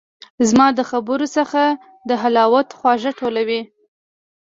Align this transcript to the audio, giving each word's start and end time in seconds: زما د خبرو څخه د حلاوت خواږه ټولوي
زما 0.49 0.67
د 0.77 0.79
خبرو 0.89 1.25
څخه 1.37 1.61
د 2.07 2.09
حلاوت 2.21 2.67
خواږه 2.77 3.11
ټولوي 3.19 3.61